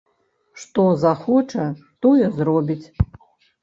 Што 0.61 0.85
захоча, 1.03 1.69
тое 2.07 2.25
зробіць. 2.43 2.85